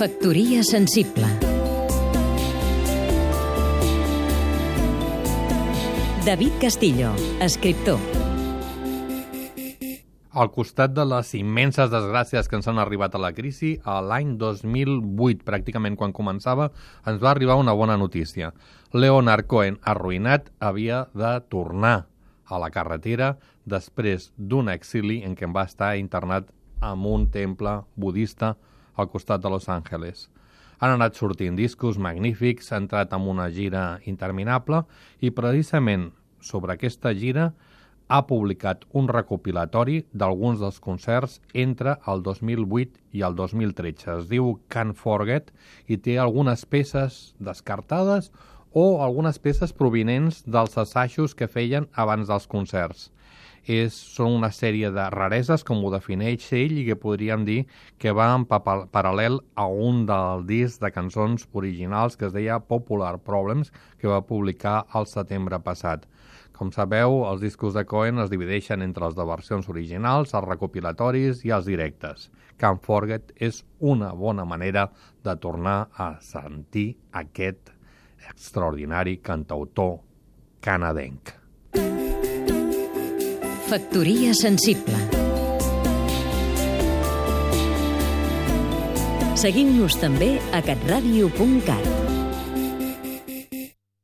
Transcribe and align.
Factoria 0.00 0.62
sensible 0.64 1.26
David 6.24 6.54
Castillo, 6.58 7.10
escriptor 7.44 7.98
Al 10.32 10.48
costat 10.54 10.94
de 10.96 11.04
les 11.04 11.34
immenses 11.36 11.92
desgràcies 11.92 12.48
que 12.48 12.56
ens 12.56 12.70
han 12.72 12.80
arribat 12.80 13.12
a 13.12 13.20
la 13.20 13.34
crisi, 13.36 13.74
a 13.84 13.98
l'any 14.00 14.38
2008, 14.40 15.44
pràcticament 15.44 16.00
quan 16.00 16.16
començava, 16.16 16.70
ens 17.04 17.20
va 17.20 17.34
arribar 17.34 17.58
una 17.60 17.76
bona 17.76 17.98
notícia. 18.00 18.54
Leonard 18.96 19.44
Cohen, 19.52 19.76
arruïnat, 19.84 20.48
havia 20.64 21.02
de 21.12 21.34
tornar 21.52 22.06
a 22.48 22.62
la 22.64 22.72
carretera 22.72 23.34
després 23.68 24.32
d'un 24.38 24.72
exili 24.72 25.20
en 25.28 25.36
què 25.36 25.52
va 25.52 25.68
estar 25.68 25.92
internat 26.00 26.48
en 26.80 27.04
un 27.04 27.28
temple 27.28 27.82
budista 28.00 28.54
al 28.96 29.10
costat 29.10 29.42
de 29.42 29.50
Los 29.50 29.68
Angeles. 29.68 30.28
Han 30.80 30.94
anat 30.96 31.18
sortint 31.18 31.58
discos 31.58 31.98
magnífics, 31.98 32.72
ha 32.72 32.80
entrat 32.80 33.12
en 33.12 33.26
una 33.28 33.50
gira 33.52 34.00
interminable 34.08 34.84
i 35.20 35.30
precisament 35.30 36.10
sobre 36.40 36.72
aquesta 36.72 37.12
gira 37.14 37.50
ha 38.10 38.24
publicat 38.26 38.82
un 38.98 39.06
recopilatori 39.06 40.00
d'alguns 40.10 40.58
dels 40.58 40.80
concerts 40.82 41.36
entre 41.54 41.94
el 42.10 42.24
2008 42.26 43.04
i 43.14 43.22
el 43.22 43.36
2013. 43.38 44.16
Es 44.16 44.30
diu 44.32 44.56
Can't 44.72 44.96
Forget 44.98 45.52
i 45.86 46.00
té 46.02 46.16
algunes 46.18 46.64
peces 46.66 47.20
descartades 47.38 48.32
o 48.72 49.02
algunes 49.02 49.38
peces 49.38 49.72
provinents 49.72 50.44
dels 50.46 50.76
assajos 50.78 51.34
que 51.34 51.48
feien 51.48 51.88
abans 51.94 52.28
dels 52.30 52.46
concerts. 52.46 53.10
És, 53.66 53.92
són 53.92 54.38
una 54.38 54.48
sèrie 54.56 54.88
de 54.94 55.04
rareses, 55.12 55.62
com 55.66 55.82
ho 55.84 55.90
defineix 55.92 56.46
ell, 56.56 56.78
i 56.80 56.86
que 56.86 56.96
podríem 56.96 57.44
dir 57.44 57.66
que 58.00 58.14
va 58.16 58.30
en 58.34 58.46
paral·lel 58.48 59.40
a 59.54 59.66
un 59.68 60.06
del 60.08 60.46
disc 60.48 60.80
de 60.80 60.90
cançons 60.94 61.46
originals 61.52 62.16
que 62.16 62.30
es 62.30 62.32
deia 62.32 62.60
Popular 62.60 63.18
Problems, 63.18 63.72
que 63.98 64.08
va 64.08 64.24
publicar 64.24 64.86
al 64.96 65.06
setembre 65.06 65.60
passat. 65.60 66.06
Com 66.56 66.72
sabeu, 66.72 67.22
els 67.24 67.40
discos 67.40 67.72
de 67.76 67.86
Cohen 67.88 68.20
es 68.20 68.30
divideixen 68.32 68.82
entre 68.84 69.06
els 69.06 69.16
de 69.16 69.24
versions 69.24 69.68
originals, 69.72 70.34
els 70.34 70.48
recopilatoris 70.48 71.44
i 71.44 71.52
els 71.56 71.68
directes. 71.68 72.28
Can't 72.60 72.80
Forget 72.84 73.32
és 73.36 73.62
una 73.80 74.12
bona 74.12 74.44
manera 74.44 74.90
de 75.24 75.36
tornar 75.40 75.88
a 75.96 76.14
sentir 76.20 76.98
aquest 77.16 77.72
extraordinari 78.28 79.20
cantautor 79.22 79.98
canadenc. 80.60 81.34
Factoria 83.70 84.34
sensible 84.34 84.98
Seguim-nos 89.40 89.94
també 89.96 90.34
a 90.52 90.60
catradio.cat 90.60 91.99